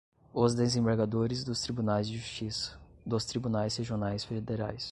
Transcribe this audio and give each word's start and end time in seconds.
os 0.33 0.55
desembargadores 0.55 1.43
dos 1.43 1.61
Tribunais 1.61 2.07
de 2.07 2.17
Justiça, 2.17 2.75
dos 3.05 3.23
Tribunais 3.23 3.75
Regionais 3.77 4.23
Federais 4.23 4.89